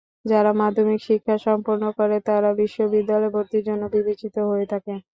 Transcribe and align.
যারা 0.25 0.51
মাধ্যমিক 0.59 0.99
শিক্ষা 1.07 1.35
সম্পূর্ণ 1.45 1.83
করে 1.97 2.17
তারা 2.27 2.49
বিশ্ববিদ্যালয়ে 2.61 3.33
ভর্তির 3.35 3.63
জন্য 3.67 3.83
বিবেচিত 3.95 4.35
হয়ে 4.49 4.65
থাকে। 4.71 4.93